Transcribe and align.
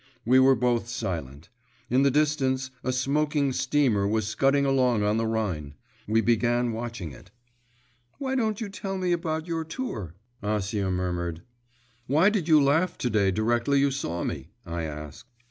We 0.25 0.39
were 0.39 0.55
both 0.55 0.87
silent. 0.87 1.49
In 1.87 2.01
the 2.01 2.09
distance 2.09 2.71
a 2.83 2.91
smoking 2.91 3.53
steamer 3.53 4.07
was 4.07 4.25
scudding 4.25 4.65
along 4.65 5.03
on 5.03 5.17
the 5.17 5.27
Rhine. 5.27 5.75
We 6.07 6.21
began 6.21 6.71
watching 6.71 7.11
it. 7.11 7.29
'Why 8.17 8.33
don't 8.33 8.59
you 8.59 8.67
tell 8.67 8.97
me 8.97 9.11
about 9.11 9.45
your 9.45 9.63
tour?' 9.63 10.15
Acia 10.41 10.91
murmured. 10.91 11.43
'Why 12.07 12.31
did 12.31 12.47
you 12.47 12.59
laugh 12.59 12.97
to 12.97 13.11
day 13.11 13.29
directly 13.29 13.79
you 13.79 13.91
saw 13.91 14.23
me?' 14.23 14.49
I 14.65 14.85
asked. 14.85 15.27